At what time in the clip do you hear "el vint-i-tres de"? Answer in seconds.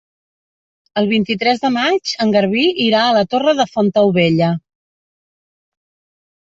1.01-1.71